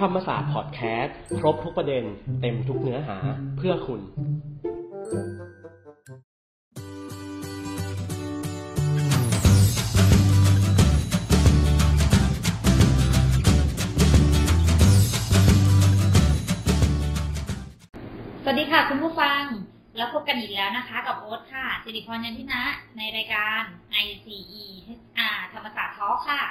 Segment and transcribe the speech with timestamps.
[0.00, 2.04] ธรรมศาสตร์พอดแคสต์ครบทุกประเด็น
[2.40, 3.16] เต็มทุกเนื้อหา
[3.56, 4.00] เพื่อคุณ
[18.42, 19.42] สวัสดีค่ะคุณผู้ฟัง
[19.96, 22.64] แล้วพบกันอีกแล้วนะคะ กับโอ๊ตค่ะสิริพรยันทินะ
[22.96, 23.60] ในรายการ
[24.06, 24.64] ICE
[24.98, 26.42] HR ธรรมศาสตร์ทอค่ะ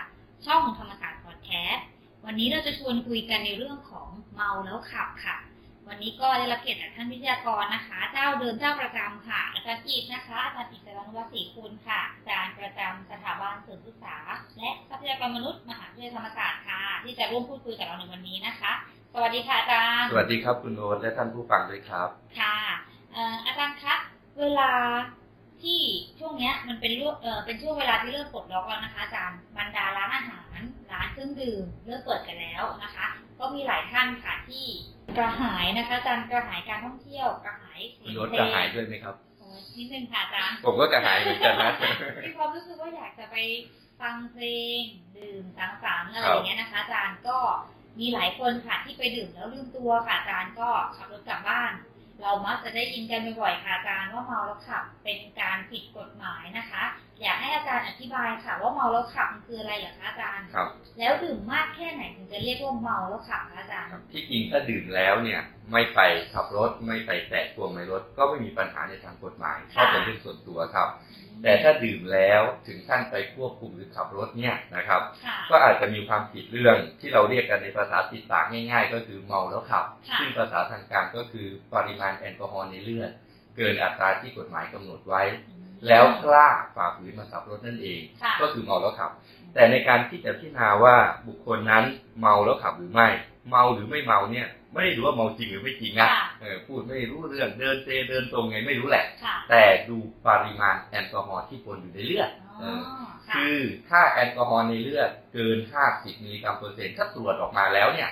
[0.45, 1.85] ช่องของธรรมศาสตร์พอดแคสต์
[2.25, 5.37] วันนี้เราจะชวนคุยกันในเรื่องของเมาแล้วขับค่ะ
[5.87, 14.17] วันนี้ก็ได้รับเกียรติจากท่านวิทยากรนะคะ เจ้าเดิมเจ้าประจำค่ะอาจารย์จิตนะคะอาจารย์อิสระนุวัฒน์ศรีคุณค่ะอาจารย์ประจำสถาบันสื่อศึกษา
[14.57, 18.71] และทรัพยากรมนุษย์มหาวิทยาลัยธรรมศาสตร์ค่ะ ที่จะร่วมพูดคุยกับเราในวันนี้นะคะ
[19.13, 22.57] สวัสดีค่ะอาจารย์ สวัสดีครับคุณโน้ตและท่านผู้ฟังด้วยครับ ค่ะ
[23.13, 23.95] เอ่ออาจารย์คะ
[24.39, 24.71] เวลา
[25.61, 25.81] ที่
[26.19, 30.59] ช่วงเนี้ยมันเป็นเรื่องเออเป็นช่วงเวลาที่เริ่มปลดล็อกแล้วนะคะอาจารย์บรรดาร้านอาหาร
[30.93, 33.07] ร้านเครื่องดื่มเริ่มเปิดกันแล้วนะคะ
[33.39, 34.65] ก็มีหลายท่านค่ะที่
[35.17, 41.73] กระหายนะคะอาจารย์กระหายการท่องเที่ยวกระหายเสีคุณยงโน้ตเพลกระงหายด้วยไหมครับโอ้ยนิดนึงค่ะอาจารย์ผมก็กระหายเหมือนกันนะ
[42.23, 43.37] มีความรู้สึกว่าอยากจะไป
[44.01, 44.45] ฟังเพล
[44.79, 44.81] ง
[45.17, 47.39] ดื่มสังสรรค์อะไรครับอย่างเงี้ยนะคะอาจารย์ก็
[47.99, 51.71] มีหลายคนค่ะที่ไปดื่มแล้วลืมตัวค่ะอาจารย์ก็ขับรถกลับบ้าน
[52.21, 56.83] เรามักจะได้ยินกันบ่อยๆค่ะอาจารย์ว่าเมาแล้วขับเป็นการผิดกฎหมายนะคะ
[57.21, 60.67] อยากให้อาจารย์อธิบายค่ะ ว่าเมาแล้วขับมันคืออะไรเหรอคะอาจารย์ครับ
[60.99, 65.99] แล้วดื่มมากแค่ไหนถึงจะเรียกว่าเมาแล้วขับคะอาจารย์ที่จริงถ้าดื่มแล้วเนี่ย ไม่ไป
[66.33, 70.89] ขับรถไม่ไปแตะพวงในรถ ก็ไม่มีปัญหาในทางกฎหมายเพราะเป็นเรื่องส่วนตัวครับ
[71.43, 83.11] แต่ถ้าดื่มแล้วถึงขั้นไปควบคุมหรือขับรถเนี่ยนะครับค่ะก็อาจจะมีความผิดเรื่องที่เราเรียกกันในภาษาติดปากง่าย ๆ ก็คือเมาแล้วขับค่ะซึ่งภาษาทางการก็คือปริมาณแอลกอฮอล์ในเลือด
[83.57, 85.21] เกินอัตราที่กฎหมายกำหนดไว้
[85.87, 89.11] แล้วกล้าฝ่าฝืนมาขับรถนั่นเองค่ะก็คือเมาแล้วขับ
[89.53, 90.95] แต่ในการที่จะพิจารณาว่า
[91.27, 91.83] บุคคลนั้น
[92.19, 93.07] เมาแล้วขับหรือไม่
[93.49, 102.29] เมาหรือไม่เมาเนี่ย ไม่ได้ดูว่าเมาจริงหรือไม่จริงนะค่ะเออพูดไม่รู้เรื่องเดินเซเดินตรงไงไม่รู้แหละค่ะแต่ดูปริมาณแอลกอฮอล์ที่ปนอยู่ในเลือด
[102.61, 102.79] อ๋อ
[103.27, 103.57] ค่ะคือ
[103.89, 105.57] ถ้าแอลกอฮอล์ในเลือดเกิน
[105.91, 108.09] 50มิลลิกรัมเปอร์เซ็นต์ถ้าตรวจออกมาแล้วเนี่ย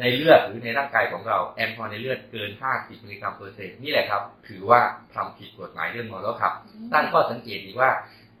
[0.00, 4.80] ในเลือดหรือในร่างกายของเราแอลกอฮอล์ในเลือดเกิน 50มิลลิกรัมเปอร์เซ็นต์นี่แหละครับ ถือว่า
[5.14, 6.52] ทำผิดกฎหมายเรื่องเมาแล้วขับ
[6.92, 7.90] ตั้งข้อสังเกตดีว่า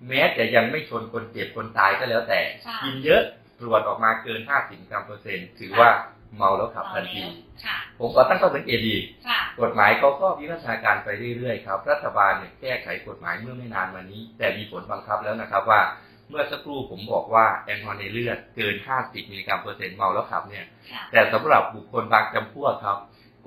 [0.08, 3.22] แม้จะยังไม่ชนคนเจ็บคนตายก็แล้วแต่ค่ะกินเยอะ
[3.60, 5.90] ตรวจออกมาเกิน 50มิลลิกรัมเปอร์เซ็นต์ถือว่า
[6.36, 7.22] เมาแล้วขับทันที
[7.64, 8.96] ค่ะผมก็ตั้งข้อสังเกตดี
[9.28, 15.80] ค่ะกฎหมายเขาก็วิวัฒนาการไปเรื่อยๆครับ รัฐบาลเนี่ยแก้ไขกฎหมายเมื่อไม่นานมานี้ แต่มีผลบังคับแล้วนะครับว่า
[16.28, 22.98] เมื่อสักครู่ผมบอกว่าแอลกอฮอล์ในเลือดเกิน 50 มิลลิกรัมเปอร์เซ็นต์เมาแล้วขับเนี่ยค่ะแต่สำหรับบุคคลบางจำพวกครับ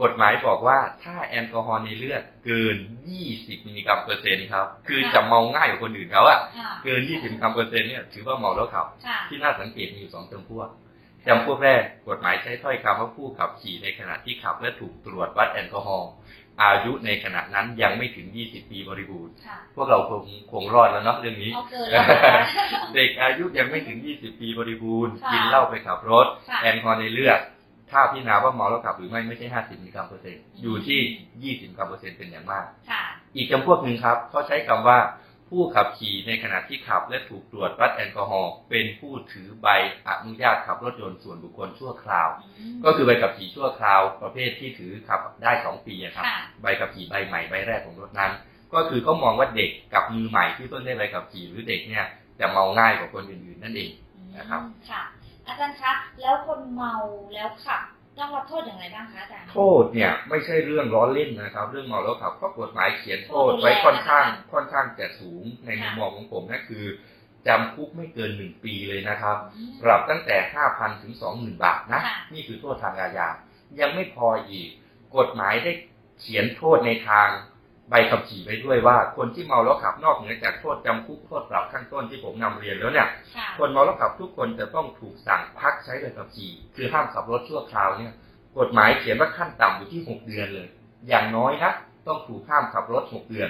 [0.01, 2.77] กฎหมายบอกว่าถ้าแอลกอฮอล์ในเลือดเกิน
[3.21, 10.69] 20 มิลลิกรัมเปอร์เซ็นต์ครับ คือจะเมาง่ายกว่าคนอื่นเขาอะค่ะเกิน 20 มิลลิกรัมเปอร์เซ็นต์เนี่ยถือว่าเมาแล้วขับค่ะที่น่าสังเกตมีอยู่สองจำพวก
[11.27, 16.09] จำพวกแรกกฎหมายใช้ถ้อยคำว่าผู้ขับขี่ในขณะที่ขับและถูกตรวจวัดแอลกอฮอล์
[16.63, 22.43] อายุในขณะนั้นยังไม่ถึง 20 ปีบริบูรณ์ค่ะพวกเราคงคงรอดแล้วเนาะเรื่องนี้เอาเกินแล้วนะคะ
[22.95, 27.39] เด็กอายุยังไม่ถึง 20 ปีบริบูรณ์ค่ะกินเหล้าไปขับรถค่ะแอลกอฮอล์ในเลือด
[27.91, 30.99] ถ้าพิจารณาว่าเมาแล้วขับหรือไม่ไม่ใช่ 50มิลลิกรัมเปอร์เซ็นต์อยู่ที่
[31.57, 33.03] 20มิลลิกรัมเปอร์เซ็นต์เป็นอย่างมากค่ะ
[33.35, 34.97] อีกจำพวกหนึ่งครับเขาใช้คำว่า
[35.49, 39.67] ผู้ขับขี่ในขณะที่ขับและถูกตรวจวัดแอลกอฮอล์เป็นผู้ถือใบ
[40.07, 42.29] อนุญาตขับรถยนต์ส่วนบุคคลชั่วคราว
[42.85, 48.31] ก็คือใบขับขี่ชั่วคราวประเภทที่ถือขับได้สองปีอะครับค่ะใบขับขี่ใบใหม่ใบแรกของรถนั้น
[48.73, 52.05] ก็คือเขามองว่าเด็กกับมือใหม่ที่เพิ่งได้ใบขับขี่หรือเด็กเนี่ย
[52.39, 53.91] จะเมาง่ายกว่าคนอื่นๆนั่นเอง
[54.37, 55.01] นะครับอืมค่ะ
[55.45, 56.93] อาจารย์คะแล้วคนเมา
[57.33, 57.81] แล้วขับ
[58.21, 66.85] ต้องรับโทษอย่างไรบ้างคะอาจารย์โทษเนี่ย ไม่ใช่เรื่องล้อเล่นนะครับ เรื่องเมาแล้วขับเพราะกฎหมายเขียนโทษไว้ค่อนข้างค่อนข้างจะสูงในมุมมองของผมนั่นคือ
[67.47, 70.37] จำคุกไม่เกินหนึ่งปีเลยนะครับอืมปรับตั้งแต่
[70.69, 73.27] 5,000ถึง20,000บาทนะค่ะนี่คือโทษทางอาญา
[73.79, 74.69] ยังไม่พออีก
[75.17, 75.71] กฎหมายได้
[76.19, 77.27] เขียนโทษในทาง
[77.89, 88.13] ใบขับขี่ไว้ด้วยว่า คนที่เมาแล้วขับนอกเหนือจากโทษจำคุกโทษปรับข้างต้นที่ผมนำเรียนแล้วเนี่ยค่ะคนเมาแล้วขับทุกคนจะต้องถูกสั่งพักใช้ใบขับขี่ คือห้ามขับรถชั่วคราวเนี่ย
[88.57, 90.67] กฎหมายเขียนว่าขั้นต่ำอยู่ที่ 6 เดือนเลย
[91.09, 91.71] อย่างน้อยนะ
[92.07, 93.49] ต้องถูกห้ามขับรถ 6 เดือน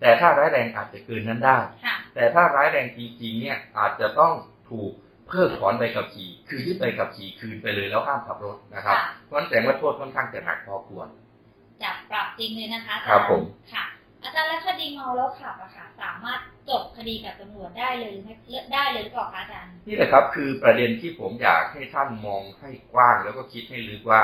[0.00, 4.32] แต่ถ้าร้ายแรงอาจจะเกินนั้นได้ค่ะแต่ถ้าร้ายแรงจริงๆเนี่ยอาจจะต้อง
[4.70, 4.92] ถูก
[5.28, 11.27] เพิกถอนใบขับขี่ คือยึดใบขับขี่คืนไปเลยแล้วห้ามขับรถนะครับค่ะเพราะฉะนั้นแสดงว่าโทษค่อนข้างจะหนักพอควรจับ
[12.10, 13.84] ปรับจริงเลยนะคะอาจาย์ครับผมค่ะ
[14.24, 18.34] อาจารย์แล้วคดีเมาแล้วขับอะค่ะ สามารถจบคดีกับตำรวจได้เลยหรือไม่
[18.74, 24.22] ได้เลยหรือเปล่าคะอาจารย์นี่แหละครับ คือประเด็นที่ผมอยากให้ท่านมองให้กว้าง แล้วก็คิดให้ลึกว่า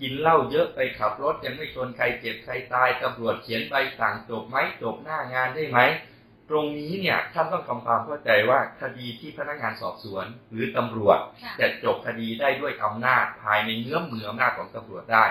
[0.00, 5.78] กินเหล้าเยอะไปขับรถยังไม่ชนใครเจ็บใครตายตำรวจเขียนใบสั่งจบไหมจบหน้างานได้ไหม
[6.50, 15.24] ตรงนี้เนี่ยท่านต้องทำความเข้าใจว่าคดีที่พนักงานสอบสวน หรือตำรวจค่ะจะจบคดีได้ด้วยอำนาจภายในเงื้อมมืออำนาจของตำรวจได้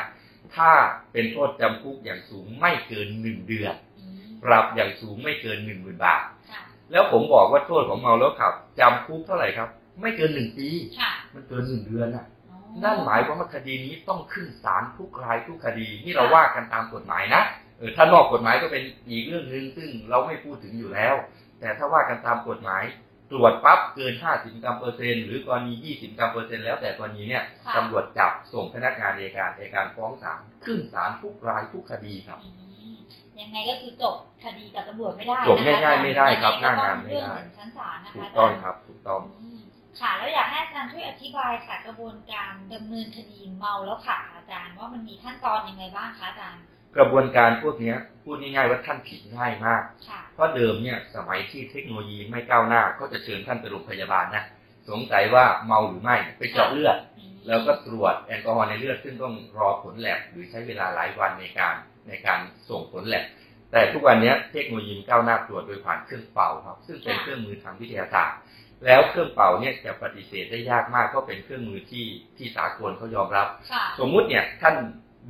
[0.55, 0.71] ถ้า
[1.11, 6.61] เป็นโทษจำคุกอย่างสูงไม่เกินหนึ่งเดือนอืมปรับอย่างสูงไม่เกินหนึ่งหมื่นบาทค่ะ
[6.91, 9.69] แล้วผมบอกว่าโทษของเมาแล้วขับจำคุกเท่าไหร่ครับ
[10.01, 10.69] ไม่เกินหนึ่งปี
[10.99, 17.41] ค่ะมันเกินหนึ่งเดือนน่ะอ๋อนั่นหมายความว่าคดีนี้ต้องขึ้นศาลทุกรายทุกคดีนี่เราว่ากันตามกฎหมายนะ
[17.77, 21.15] เออถ้านอกกฎหมายก็เป็นอีกเรื่องหนึ่งซึ่งเราไม่พูดถึงอยู่แล้ว
[21.59, 22.83] แต่ถ้าว่ากันตามกฎหมาย
[23.31, 32.49] ตรวจปั๊บเกิน50กรัมเปอร์เซ็นต์หรือกรณี20กรัมเปอร์เซ็นต์แล้วแต่กรณีเนี่ยค่ะตำรวจจับส่งพนักงานอัยการอัยการฟ้องศาลขึ้นศาลทุกรายทุกคดีครับอื
[32.93, 32.95] ม
[33.41, 39.59] ยังไงก็คือจบคดีกับตำรวจไม่ได้จบง่ายๆไม่ได้ครับยังไงก็หน้างานต้องไม่เรื่องได้ถึงชั้นศาลนะคะถูกต้องาจาย์ครับถูกต้องอืม
[39.99, 46.63] ค่ะแล้วอยากให้อาจารย์ช่วยอธิบายค่ะกระบวนการดำเนินคดีเมาแล้วขับอาจารย์ว่ามันมีขั้นตอนยังไงบ้างคะอาจารย์
[46.97, 54.43] กระบวนการพวกเนี้ยพูดง่ายๆว่าท่านผิดง่ายมากค่ะเพราะเดิมเนี่ยสมัยที่เทคโนโลยีไม่ก้าวหน้า ก็จะเชิญท่านไปโรงพยาบาลนะ
[54.89, 61.75] สงสัยว่าเมาหรือไม่ไปเจาะเลือดอืมแล้วก็ตรวจแอลกอฮอล์ในเลือด ซึ่งต้องรอผลแลบหรือใช้เวลาหลายวันในการ
[62.07, 62.39] ในการ
[62.69, 63.25] ส่งผลแลบ
[63.71, 68.37] แต่ทุกวันนี้เทคโนโลยีก้าวหน้าตรวจโดยผ่านเครื่องเป่าครับ ซึ่งเป็นเครื่องมือทางวิทยาศาสตร์
[68.85, 72.05] แล้วเครื่องเป่าเนี่ยจะปฏิเสธได้ยากมากก็เป็นเครื่องมือที่
[72.37, 74.75] ที่สากลเขายอมรับค่ะสมมุติเนี่ยท่าน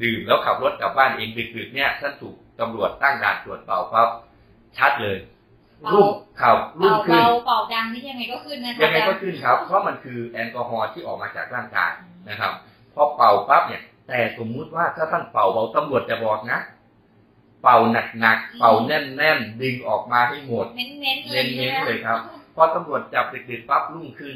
[0.03, 4.09] ดื่มแล้วขับรถกลับบ้านเองดึกๆเนี่ยท่านถูกตำรวจตั้งด่านตรวจเป่าปั๊บ
[4.77, 5.17] ชัดเลย
[5.81, 6.07] เป่ารุ่ง
[6.41, 11.91] ขับรุ่งเป่าขึ้นเบาเป่าดังนี่ยังไงก็ขึ้นนะคะยังไงก็อาจารขึ้นครับ เพราะมันคือแอลกอฮอล์ที่ออกมาจากร่างกาย
[12.29, 12.51] นะครับ
[12.93, 16.59] พอเป่าปั๊บเนี่ย แต่สมมุติว่าถ้าท่านเป่าเบาตำรวจจะบอกนะ
[17.63, 17.77] เป่า
[18.19, 22.19] หนักๆเป่าแน่นๆดึงออกมาให้หมดเน้นเน้นๆเลยเน้นๆเลยครับ
[22.55, 24.35] พอตำรวจจับดึกๆปั๊บรุ่งขึ้น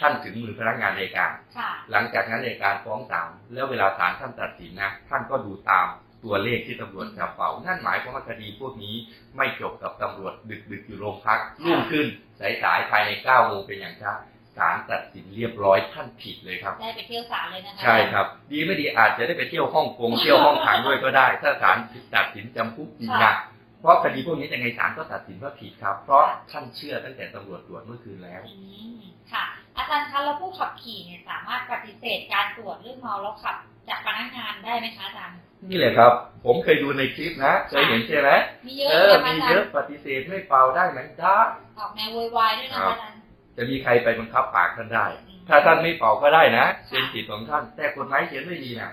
[0.00, 5.86] ท่านถึงมือพนักงานอัยการค่ะหลังจากนั้นอัยการฟ้องศาลแล้วเวลาศาลท่านตัดสินนะท่านก็ดูตาม
[6.24, 8.94] ตัวเลขที่ตำรวจจับเป่านั่นหมายความว่าคดีพวกนี้
[9.36, 10.32] ไม่จบกับตำรวจ
[10.70, 12.06] ดึกๆอยู่โรงพักรุ่งขึ้น
[12.62, 14.12] สายๆภายใน9โมงเป็นอย่างช้า
[14.56, 21.76] ศาลตัดสินเรียบร้อยท่านผิดเลยครับ ได้ไปเที่ยวศาลเลยนะคะใช่ครับ ดีไม่ดีอาจจะได้ไปเที่ยวฮ่องกงเที่ยวห้องขังด้วยก็ได้ ถ้าศาล
[22.14, 23.32] ตัดสินจำคุกจริงนะ
[23.80, 28.56] เพราะคดีพวกนี้ยังไงศาลก็ตัดสินว่าผิดครับ เพราะท่านเชื่อตั้งแต่ตำรวจตรวจเมื่อคืนแล้วอื
[28.96, 28.98] ม
[29.32, 29.44] ค่ะ
[29.76, 33.56] อาจารย์คะแล้วผู้ขับขี่เนี่ยสามารถปฏิเสธการตรวจเรื่องเมาแล้วขับ
[33.88, 35.38] จากพนักงานได้ไหมคะอาจารย์
[35.70, 36.12] นี่แหละครับ
[36.44, 38.30] ผมเคยดูในคลิปนะเคยเห็นใช่ไหม
[38.66, 41.38] มีเยอะเอเลยอนะคะมีอาจารเยอะย์ปฏิเสธไม่เป่าได้ไหมได้
[41.78, 43.20] ออกแนวโวยวายด้วยนะครัคะบอาจารย์
[43.56, 48.90] จะมีใครไปบังคับปากท่านได้อืมถ้าท่านไม่เป่าก็ได้นะเป็นสิทธิ์ของท่าน แต่กฎหมายเขียนไม่ดีนะ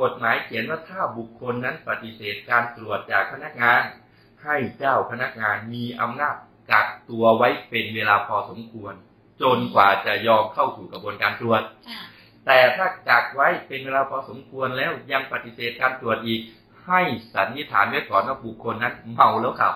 [0.00, 3.82] กฎหมายเขียนว่าถ้าบุคคลนั้นปฏิเสธการตรวจจากพนักงาน
[4.44, 6.36] ให้เจ้าพนักงานมีอำนาจ
[6.70, 8.94] กักตัวไว้เป็นเวลาพอสมควร
[9.42, 12.00] จนกว่าจะยอมเข้าสู่กระบวนการตรวจอ่า
[12.46, 16.40] แต่ถ้ากักไว้เป็นเวลาพอสมควรแล้วยังปฏิเสธการตรวจอีก
[16.86, 17.00] ให้
[17.34, 19.74] สันนิษฐานไว้ก่อนว่าบุคคลนั้นเมาแล้วขับ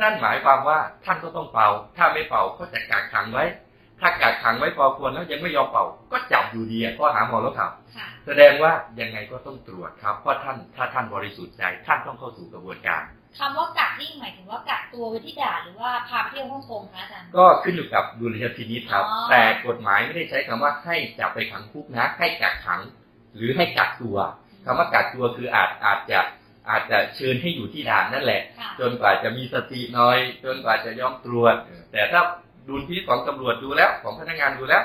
[0.00, 3.44] นั่นหมายความว่าท่านก็ต้องเป่า ถ้าไม่เป่าก็จะกักขังไว้
[4.00, 13.02] ถ้ากักขังไว้พอควรแล้วยังไม่ยอมเป่า ก็จับอยู่ดีอะก็หาเมาแล้วขับค่ะแสดงว่ายังไงก็ต้องตรวจครับเพราะท่านถ้าท่านบริสุทธิ์ใจท่านต้องเข้าสู่กระบวนการ
[13.38, 22.80] คำว่ากักนี่หมายถึงว่ากักตัวไว้ที่ด่านหรือว่าพาไปเที่ยวฮ่องกงคะอาจารย์ก็ขึ้นอยู่กับดุลยพินิจครับอ๋อแต่กฎหมายไม่ได้ใช้คำว่าให้จับไปขังคุกนะ ให้กักขัง
[23.36, 24.16] หรือให้กักตัว
[24.64, 26.20] คำว่ากักตัวคืออาจอาจจะ
[26.70, 31.54] อาจจะเชิญให้อยู่ที่ด่านนั่นแหละค่ะจนกว่าจะมีสติหน่อย จนกว่าจะยอมตรวจ
[31.92, 32.20] แต่ถ้า
[32.68, 34.82] ดุลพินิจของตำรวจดูแล้ว ของพนักงานดูแล้ว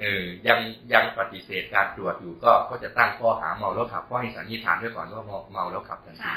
[0.00, 0.58] เออยัง
[0.92, 6.30] ยังปฏิเสธการตรวจอยู่ก็ก็จะตั้งข้อหาเมาแล้วขับ ก็ให้สันนิษฐานไว้ก่อนว่าเมาเมาแล้วขับทันที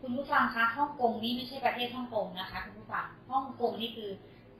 [0.00, 4.10] ค่ะคุณผู้ฟังคะฮ่องกงนี่ไม่ใช่ประเทศฮ่องกงนะคะ คุณผู้ฟังฮ่องกงนี่คือ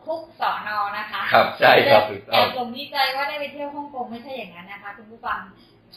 [0.04, 5.40] คุกสอนอนะคะ ครับใช่ครับถูกแต่ต้องจงดีใจว่าได้ไปเที่ยวฮ่องกงไม่ใช่อย่างนั้นนะคะ คุณผู้ฟัง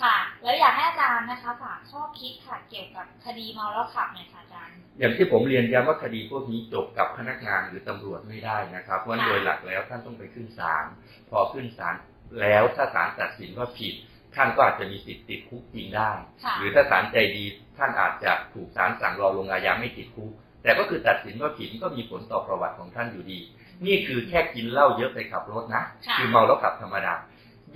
[0.01, 10.85] ค่ะ แล้วอยากให้อาจารย์นะคะฝากข้อคิดค่ะเกี่ยวกับคดีเมาแล้วขับหน่อยค่ะอาจารย์อย่างที่ผมเรียนย้ำว่าคดีพวกนี้จบกับพนักงานหรือตำรวจไม่ได้นะครับเพราะค่ะโดยหลักแล้วท่านต้องไปขึ้นศาล
[11.29, 11.95] พอขึ้นศาล
[12.41, 13.93] แล้วถ้าศาลตัดสินว่าผิด
[14.35, 16.11] ท่านก็อาจจะมีสิทธิ์ติดคุกจริงได้
[16.43, 17.43] ค่ะหรือถ้าศาลใจดี
[17.77, 20.31] ท่านอาจจะถูกศาลสั่งรอลงอาญาไม่ติดคุก
[20.63, 23.39] แต่ก็คือตัดสินว่าผิดก็มีผลต่อประวัติของท่านอยู่ดี
[23.85, 27.13] นี่คือแค่กินเหล้าเยอะไปขับรถนะค่ะคือเมาแล้วขับธรรมดา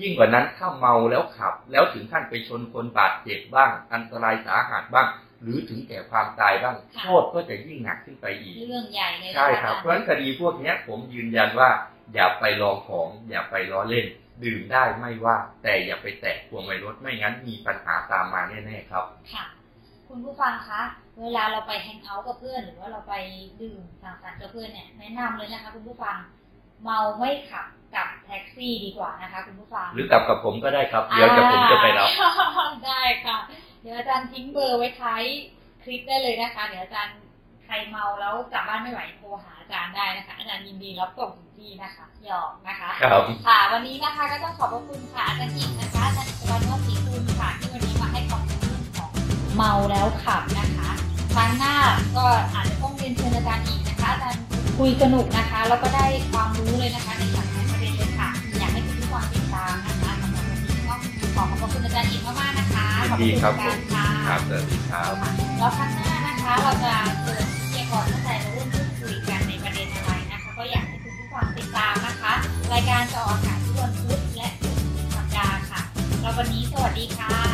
[0.02, 5.08] ยิ่งกว่านั้นถ้าเมาแล้วขับ แล้วถึงขั้นไปชนคนบาดเจ็บบ้าง อันตรายสาหัสบ้าง
[5.44, 11.70] หรือถึงแก่ความตายบ้างค่ะโทษก็จะยิ่งหนักขึ้นไปอีก เรื่องใหญ่เลยนะะใช่ครับ เพอาราะฉะจารนั้นย์คดีพวกเนี้ยผมยืนยันว่า
[12.14, 14.08] อย่าไปลองของอย่าไปล้อเล่น
[14.44, 19.04] ดื่มได้ไม่ว่า แต่อย่าไปแตะพวงไวรถไม่งั้นมีปัญหาตามมาแน่ๆครับ
[19.34, 19.46] ค่ะ
[20.08, 20.82] คุณผู้ฟังคะ
[21.22, 23.14] เวลาเราไปแฮงเอาท์กับเพื่อน หรือว่าเราไป
[23.62, 26.18] ดื่มสังสรรค์กับเพื่อนเนี่ยแนะนำเลยนะคะ คุณผู้ฟัง
[26.84, 27.66] เมาไม่ขับ
[27.96, 33.38] กับแท็กซี่ดีกว่านะคะ คุณผู้ฟัง หรือกลับกับผมก็ได้ครับ เดี๋ยวจะผมจะไปรับอ่าได้ค่ะ
[33.82, 35.24] เดี๋ยวอาจารย์ทิ้งเบอร์ไว้ท้าย
[35.84, 37.18] คลิปได้เลยนะคะ เดี๋ยวอาจารย์
[37.68, 49.12] ใครเมาแล้วกลับบ้านไม่ไหวโทรหาอาจารย์ได้นะคะ อาจารย์ยินดีรับส่งถึงที่นะคะหยอกนะคะครับค่ะ วันนี้นะคะก็ต้องขอบพระคุณค่ะอาจารย์หญิงนะคะอาจารย์วันวัศรีคุณค่ะที่วันนี้มาให้ความรู้เรื่องของ
[49.56, 50.90] เมาแล้วขับนะคะ
[51.34, 51.76] ครั้งหน้า
[52.18, 54.42] ก็อาจจะต้องเรียนเชิญอาจารย์อีกนะคะอาจารย์
[54.78, 60.96] คุยสนุกนะคะ แล้วก็ได้ความรู้เลยนะคะในหลากหลายประเด็นเลยค่ะ อยากให้ทุกคนติดตามนะคะสำหรับวันนี้ก็
[61.36, 66.94] ขอขอบพระคุณอาจารย์อีกมากๆนะคะยิขอนบดีคุณครับอาผจารมย์ค่ะครับสวัสดีครับค่ะแล้วครั้งหน้านะคะเราจะ
[67.24, 67.46] เชิญ
[70.76, 72.34] อะไรนะคะก็อยากให้คุณผู้ฟังติดตามนะคะ
[72.74, 74.70] รายการจะออกอากาศทุกวันพุธและศุ
[75.06, 75.82] กสัปดาห์ค่ะ
[76.22, 77.47] แล้ววันนี้สวัสดีค่ะ